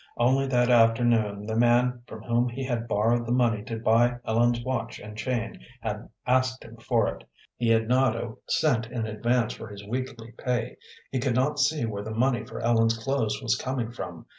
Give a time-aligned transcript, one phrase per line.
[0.17, 4.63] Only that afternoon the man from whom he had borrowed the money to buy Ellen's
[4.65, 7.23] watch and chain had asked him for it.
[7.55, 10.77] He had not a cent in advance for his weekly pay;
[11.11, 14.25] he could not see where the money for Ellen's clothes was coming from.